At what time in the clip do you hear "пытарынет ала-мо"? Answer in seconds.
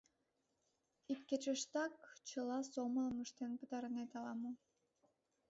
3.59-4.51